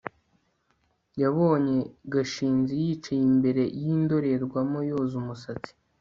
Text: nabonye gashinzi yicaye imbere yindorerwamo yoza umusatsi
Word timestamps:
nabonye 1.19 1.77
gashinzi 2.13 2.73
yicaye 2.83 3.21
imbere 3.31 3.63
yindorerwamo 3.81 4.79
yoza 4.89 5.13
umusatsi 5.21 5.71